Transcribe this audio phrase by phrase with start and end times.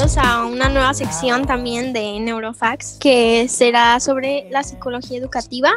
[0.00, 5.72] bienvenidos a una nueva sección también de Neurofax que será sobre la psicología educativa.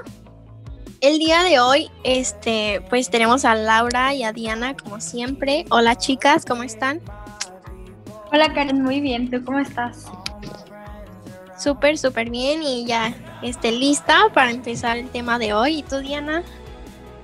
[1.01, 5.65] El día de hoy, este, pues tenemos a Laura y a Diana como siempre.
[5.71, 7.01] Hola chicas, ¿cómo están?
[8.31, 9.29] Hola Karen, muy bien.
[9.29, 10.05] ¿Tú cómo estás?
[11.57, 15.79] Súper, súper bien y ya esté lista para empezar el tema de hoy.
[15.79, 16.43] ¿Y tú, Diana?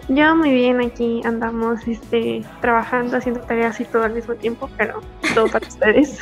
[0.10, 5.02] Yo muy bien, aquí andamos este, trabajando, haciendo tareas y todo al mismo tiempo, pero
[5.34, 6.20] todo para ustedes.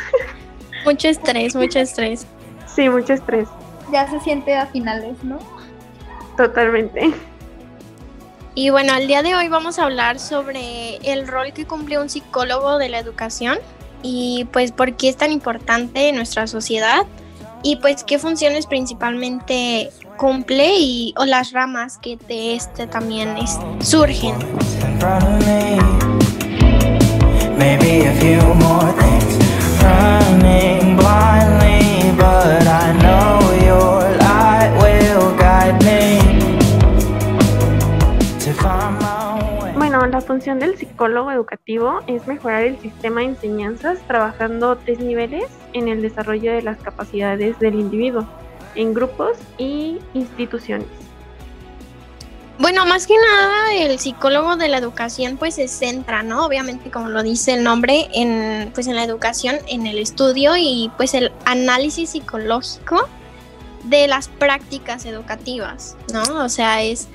[0.85, 2.25] Mucho estrés, mucho estrés.
[2.65, 3.47] Sí, mucho estrés.
[3.91, 5.39] Ya se siente a finales, ¿no?
[6.35, 7.11] Totalmente.
[8.55, 12.09] Y bueno, el día de hoy vamos a hablar sobre el rol que cumple un
[12.09, 13.59] psicólogo de la educación
[14.01, 17.05] y pues por qué es tan importante en nuestra sociedad
[17.63, 23.59] y pues qué funciones principalmente cumple y o las ramas que de este también es,
[23.79, 24.35] surgen.
[41.07, 46.61] Psicólogo educativo es mejorar el sistema de enseñanzas trabajando tres niveles en el desarrollo de
[46.61, 48.27] las capacidades del individuo
[48.75, 50.87] en grupos y instituciones.
[52.59, 56.45] Bueno, más que nada el psicólogo de la educación pues se centra, ¿no?
[56.45, 60.91] Obviamente como lo dice el nombre, en pues en la educación, en el estudio y
[60.97, 63.07] pues el análisis psicológico
[63.85, 66.43] de las prácticas educativas, ¿no?
[66.43, 67.07] O sea, es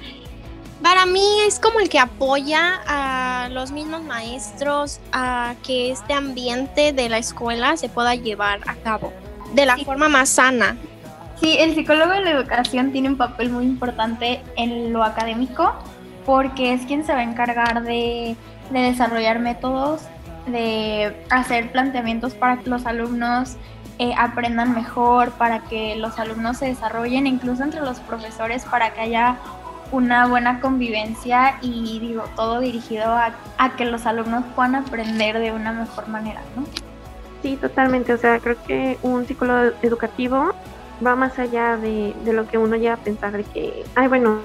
[0.82, 6.92] para mí es como el que apoya a los mismos maestros a que este ambiente
[6.92, 9.12] de la escuela se pueda llevar a cabo
[9.54, 10.76] de la forma más sana,
[11.42, 15.74] Sí, el psicólogo de la educación tiene un papel muy importante en lo académico
[16.24, 18.36] porque es quien se va a encargar de,
[18.70, 20.02] desarrollar métodos,
[20.46, 23.56] de hacer planteamientos para que los alumnos
[23.98, 29.00] eh, aprendan mejor, para que los alumnos se desarrollen, incluso entre los profesores, para que
[29.00, 29.38] haya
[29.92, 35.52] una buena convivencia y digo, todo dirigido a, a que los alumnos puedan aprender de
[35.52, 36.64] una mejor manera, ¿no?
[37.42, 38.12] Sí, totalmente.
[38.12, 40.52] O sea, creo que un psicólogo educativo
[41.04, 44.40] va más allá de, lo que uno llega a pensar de que, ay, bueno,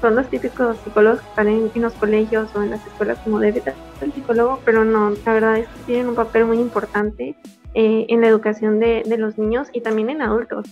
[0.00, 3.60] son los típicos psicólogos que están en, los colegios o en las escuelas como debe
[3.60, 7.36] ser el psicólogo, pero no, la verdad es que tienen un papel muy importante
[7.74, 10.66] eh, en la educación de, de los niños y también en adultos.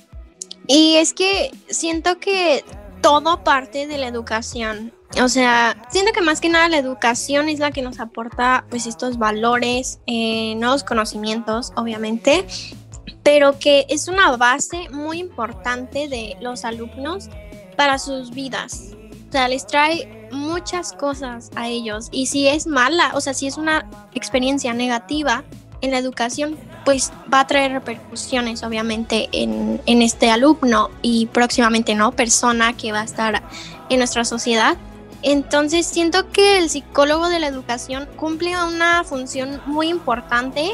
[0.67, 2.65] Y es que siento que
[3.01, 4.93] todo parte de la educación.
[5.21, 8.87] O sea, siento que más que nada la educación es la que nos aporta pues
[8.87, 12.47] estos valores, eh, nuevos conocimientos, obviamente,
[13.23, 17.29] pero que es una base muy importante de los alumnos
[17.77, 18.93] para sus vidas.
[19.29, 23.47] O sea, les trae muchas cosas a ellos y si es mala, o sea, si
[23.47, 25.45] es una experiencia negativa
[25.81, 31.95] en la educación, pues va a traer repercusiones obviamente en, en este alumno y próximamente,
[31.95, 32.13] ¿no?
[32.13, 33.43] Persona que va a estar
[33.89, 34.77] en nuestra sociedad.
[35.23, 40.73] Entonces siento que el psicólogo de la educación cumple una función muy importante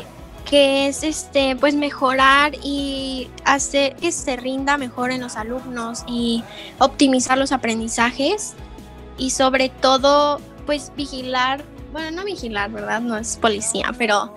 [0.49, 6.45] que es este pues mejorar y hacer que se rinda mejor en los alumnos y
[6.79, 8.55] optimizar los aprendizajes
[9.19, 13.01] y sobre todo pues vigilar, bueno, no vigilar, ¿verdad?
[13.01, 14.35] No es policía, pero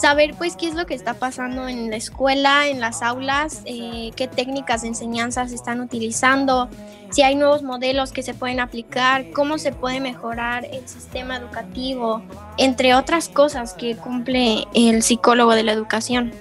[0.00, 4.12] saber pues qué es lo que está pasando en la escuela, en las aulas, eh,
[4.16, 6.70] qué técnicas de enseñanza se están utilizando,
[7.10, 12.22] si hay nuevos modelos que se pueden aplicar, cómo se puede mejorar el sistema educativo,
[12.56, 16.32] entre otras cosas que cumple el psicólogo de la educación.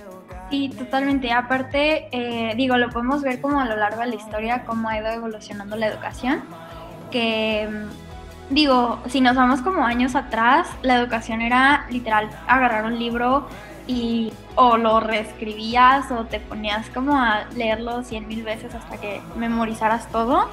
[0.49, 1.31] Sí, totalmente.
[1.31, 4.97] Aparte, eh, digo, lo podemos ver como a lo largo de la historia, cómo ha
[4.97, 6.43] ido evolucionando la educación,
[7.11, 7.67] que
[8.49, 13.47] digo, si nos vamos como años atrás, la educación era literal agarrar un libro
[13.87, 19.21] y o lo reescribías o te ponías como a leerlo cien mil veces hasta que
[19.35, 20.49] memorizaras todo.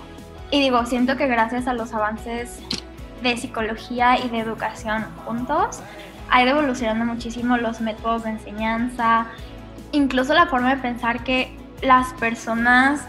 [0.51, 2.61] Y digo, siento que gracias a los avances
[3.23, 5.81] de psicología y de educación juntos,
[6.31, 9.27] ha ido evolucionando muchísimo los métodos de enseñanza,
[9.93, 13.07] incluso la forma de pensar que las personas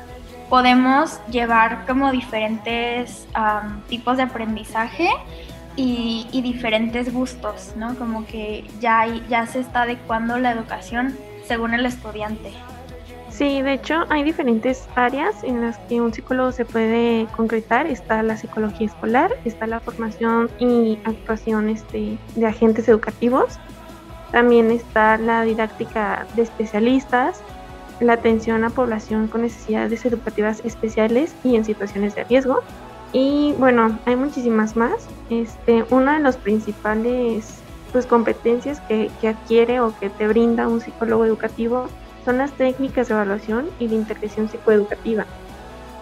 [0.49, 3.27] podemos llevar como diferentes
[3.89, 5.09] tipos de aprendizaje
[5.75, 7.95] y, diferentes gustos, ¿no?
[7.95, 11.15] Como que ya, ya se está adecuando la educación
[11.45, 12.51] según el estudiante.
[13.29, 17.85] Sí, de hecho hay diferentes áreas en las que un psicólogo se puede concretar.
[17.85, 23.59] Está la psicología escolar, está la formación y actuación este, de agentes educativos.
[24.31, 27.43] También está la didáctica de especialistas,
[27.99, 32.61] la atención a población con necesidades educativas especiales y en situaciones de riesgo.
[33.13, 35.07] Y bueno, hay muchísimas más.
[35.29, 37.59] Este, una de las principales
[37.91, 41.87] pues, competencias que, que adquiere o que te brinda un psicólogo educativo
[42.25, 45.25] son las técnicas de evaluación y de integración psicoeducativa.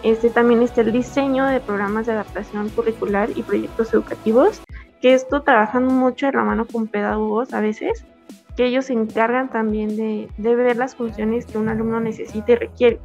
[0.02, 4.60] Este también está el diseño de programas de adaptación curricular y proyectos educativos,
[5.00, 8.04] que esto trabajan mucho de la mano con pedagogos a veces,
[8.56, 12.56] que ellos se encargan también de, de ver las funciones que un alumno necesita y
[12.56, 13.00] requiere.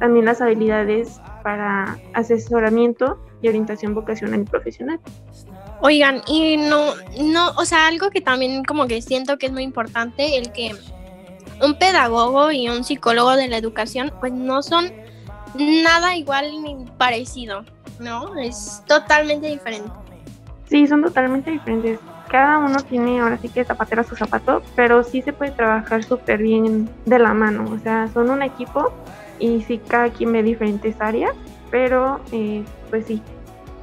[0.00, 5.00] También las habilidades para asesoramiento y orientación vocacional y profesional.
[5.80, 9.62] Oigan, y no, no, o sea, algo que también como que siento que es muy
[9.62, 10.74] importante, el que
[11.62, 14.92] un pedagogo y un psicólogo de la educación, pues no son
[15.54, 17.64] nada igual ni parecido,
[18.00, 18.36] ¿no?
[18.38, 19.90] Es totalmente diferente.
[20.68, 21.98] Sí, son totalmente diferentes.
[22.34, 26.02] Cada uno tiene ahora sí que zapatero a su zapato, pero sí se puede trabajar
[26.02, 27.64] súper bien de la mano.
[27.70, 28.92] O sea, son un equipo
[29.38, 31.32] y sí, cada quien ve diferentes áreas,
[31.70, 33.22] pero eh, pues sí.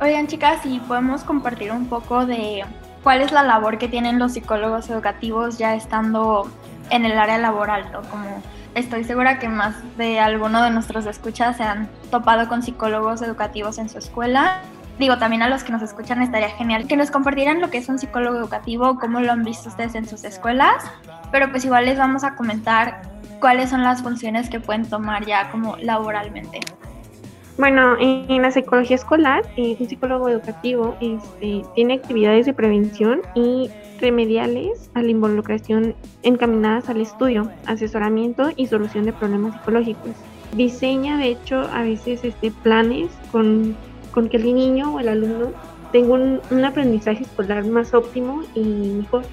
[0.02, 2.66] Oigan, chicas, si podemos compartir un poco de
[3.04, 6.52] cuál es la labor que tienen los psicólogos educativos ya estando
[6.90, 8.02] en el área laboral, ¿no?
[8.02, 8.44] Como
[8.76, 13.78] estoy segura que más de alguno de nuestros escuchas se han topado con psicólogos educativos
[13.78, 14.60] en su escuela.
[15.02, 17.90] Digo, también a los que nos escuchan estaría genial que nos compartieran lo que es
[17.90, 20.84] un psicólogo educativo, cómo lo han visto ustedes en sus escuelas,
[21.32, 23.02] pero pues igual les vamos a comentar
[23.40, 26.60] cuáles son las funciones que pueden tomar ya como laboralmente.
[27.58, 34.92] Bueno, en la psicología escolar, un psicólogo educativo este, tiene actividades de prevención y remediales
[34.94, 40.12] a la involucración encaminadas al estudio, asesoramiento y solución de problemas psicológicos.
[40.54, 43.76] Diseña, de hecho, a veces este, planes con,
[44.12, 45.52] con que el niño o el alumno
[45.92, 49.24] tenga un, un aprendizaje escolar más óptimo y mejor.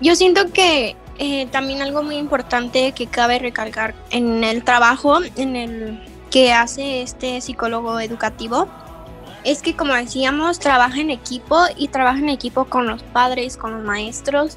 [0.00, 5.56] Yo siento que eh, también algo muy importante que cabe recalcar en el trabajo en
[5.56, 8.68] el que hace este psicólogo educativo
[9.44, 13.72] es que como decíamos, trabaja en equipo y trabaja en equipo con los padres, con
[13.74, 14.56] los maestros,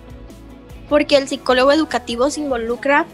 [0.89, 3.05] porque el psicólogo educativo se involucra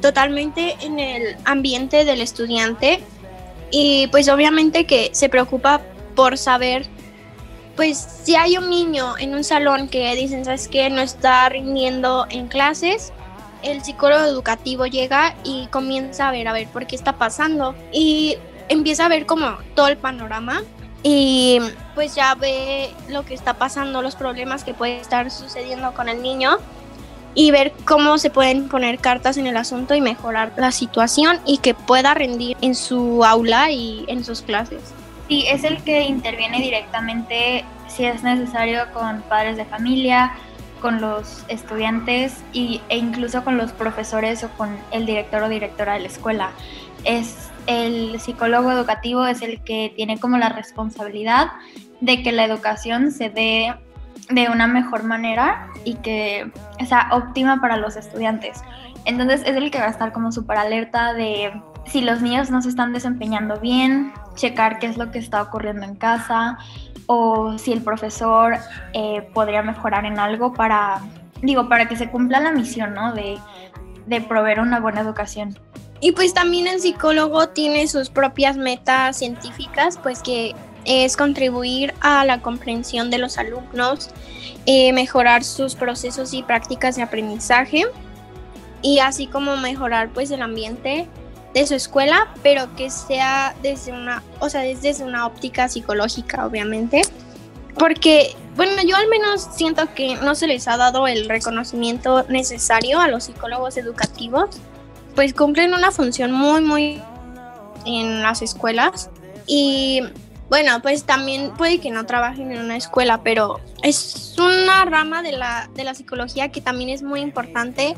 [0.00, 3.02] totalmente en el ambiente del estudiante
[3.70, 5.80] y pues obviamente que se preocupa
[6.14, 6.86] por saber
[7.76, 10.88] pues si hay un niño en un salón que dicen, ¿sabes qué?
[10.88, 13.12] No está rindiendo en clases,
[13.62, 18.38] el psicólogo educativo llega y comienza a ver, a ver por qué está pasando y
[18.68, 20.62] empieza a ver como todo el panorama
[21.02, 21.60] y
[21.94, 26.22] pues ya ve lo que está pasando, los problemas que puede estar sucediendo con el
[26.22, 26.58] niño
[27.36, 31.58] y ver cómo se pueden poner cartas en el asunto y mejorar la situación y
[31.58, 34.80] que pueda rendir en su aula y en sus clases.
[35.28, 40.32] Sí, es el que interviene directamente si es necesario con padres de familia,
[40.80, 45.94] con los estudiantes y, e incluso con los profesores o con el director o directora
[45.94, 46.50] de la escuela.
[47.04, 51.48] Es el psicólogo educativo es el que tiene como la responsabilidad
[52.00, 53.74] de que la educación se dé
[54.28, 56.50] de una mejor manera y que
[56.86, 58.62] sea óptima para los estudiantes.
[59.04, 61.52] Entonces es el que va a estar como súper alerta de
[61.86, 65.84] si los niños no se están desempeñando bien, checar qué es lo que está ocurriendo
[65.84, 66.58] en casa
[67.06, 68.56] o si el profesor
[68.92, 71.00] eh, podría mejorar en algo para,
[71.42, 73.12] digo, para que se cumpla la misión, ¿no?
[73.14, 73.38] De,
[74.06, 75.56] de proveer una buena educación.
[76.00, 80.54] Y pues también el psicólogo tiene sus propias metas científicas, pues que
[80.86, 84.10] es contribuir a la comprensión de los alumnos,
[84.66, 87.84] eh, mejorar sus procesos y prácticas de aprendizaje
[88.82, 91.08] y así como mejorar pues el ambiente
[91.54, 97.02] de su escuela, pero que sea desde una, o sea, desde una óptica psicológica, obviamente.
[97.78, 103.00] Porque, bueno, yo al menos siento que no se les ha dado el reconocimiento necesario
[103.00, 104.60] a los psicólogos educativos
[105.16, 107.02] pues cumplen una función muy, muy
[107.86, 109.10] en las escuelas.
[109.46, 110.02] Y
[110.48, 115.32] bueno, pues también puede que no trabajen en una escuela, pero es una rama de
[115.32, 117.96] la, de la psicología que también es muy importante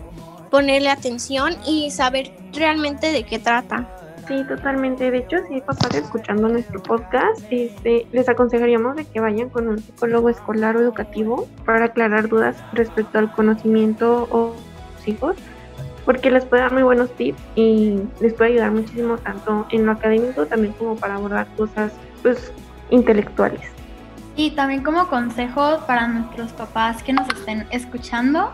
[0.51, 3.87] ponerle atención y saber realmente de qué trata.
[4.27, 5.11] Sí, totalmente.
[5.11, 9.69] De hecho, si hay papás escuchando nuestro podcast, este, les aconsejaríamos de que vayan con
[9.69, 14.55] un psicólogo escolar o educativo para aclarar dudas respecto al conocimiento o
[15.07, 15.37] hijos
[16.05, 19.93] porque les puede dar muy buenos tips y les puede ayudar muchísimo tanto en lo
[19.93, 22.53] académico también como para abordar cosas pues
[22.91, 23.61] intelectuales.
[24.37, 28.53] Y también como consejo para nuestros papás que nos estén escuchando,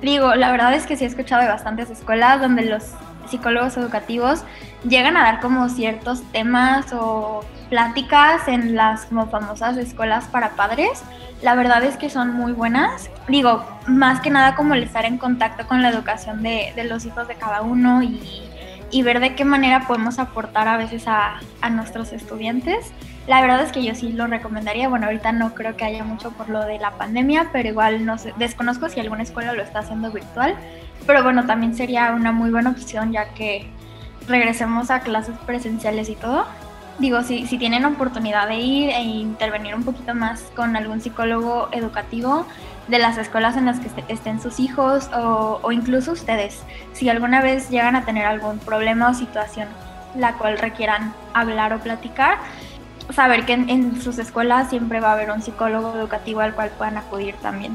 [0.00, 2.94] digo, la verdad es que sí he escuchado de bastantes escuelas donde los
[3.28, 4.42] psicólogos educativos
[4.86, 11.02] llegan a dar como ciertos temas o pláticas en las como famosas escuelas para padres.
[11.40, 13.08] La verdad es que son muy buenas.
[13.28, 17.06] Digo, más que nada como el estar en contacto con la educación de, de los
[17.06, 18.42] hijos de cada uno y,
[18.92, 22.92] y ver de qué manera podemos aportar a veces a, a nuestros estudiantes.
[23.26, 24.88] La verdad es que yo sí lo recomendaría.
[24.88, 28.18] Bueno, ahorita no creo que haya mucho por lo de la pandemia, pero igual no
[28.18, 30.54] sé, desconozco si alguna escuela lo está haciendo virtual.
[31.06, 33.68] Pero bueno, también sería una muy buena opción ya que
[34.28, 36.44] regresemos a clases presenciales y todo.
[36.98, 41.68] Digo, si, si tienen oportunidad de ir e intervenir un poquito más con algún psicólogo
[41.72, 42.46] educativo
[42.88, 46.62] de las escuelas en las que estén sus hijos o, incluso ustedes,
[46.92, 49.68] si alguna vez llegan a tener algún problema o situación
[50.16, 52.38] la cual requieran hablar o platicar,
[53.14, 56.98] saber que en, sus escuelas siempre va a haber un psicólogo educativo al cual puedan
[56.98, 57.74] acudir también.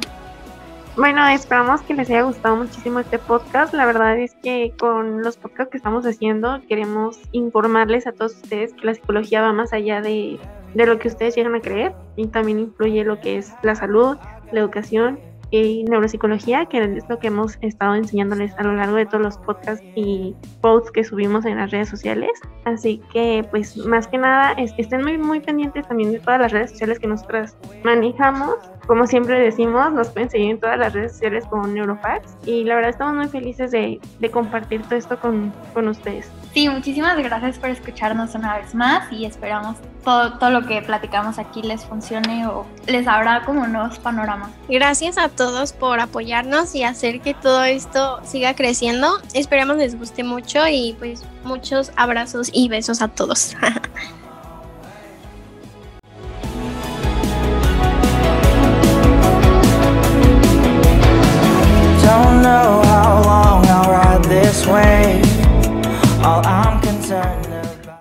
[0.95, 3.73] Bueno, esperamos que les haya gustado muchísimo este podcast.
[3.73, 8.73] La verdad es que con los podcasts que estamos haciendo queremos informarles a todos ustedes
[8.73, 10.39] que la psicología va más allá de,
[10.77, 14.15] de lo que ustedes llegan a creer y también incluye lo que es la salud,
[14.51, 15.19] la educación
[15.51, 19.37] y neuropsicología, que es lo que hemos estado enseñándoles a lo largo de todos los
[19.37, 22.31] podcasts y posts que subimos en las redes sociales.
[22.65, 26.71] Así que, pues, más que nada, estén muy, muy pendientes también de todas las redes
[26.71, 28.55] sociales que nosotras manejamos.
[28.85, 32.37] Como siempre decimos, nos pueden seguir en todas las redes sociales como Neurofax.
[32.45, 36.29] Y la verdad, estamos muy felices de, de compartir todo esto con, con ustedes.
[36.53, 41.37] Sí, muchísimas gracias por escucharnos una vez más y esperamos todo, todo lo que platicamos
[41.37, 44.49] aquí les funcione o les abra como nuevos panoramas.
[44.69, 49.19] Gracias a todos por apoyarnos y hacer que todo esto siga creciendo.
[49.33, 53.55] Esperamos les guste mucho y pues muchos abrazos y besos a todos.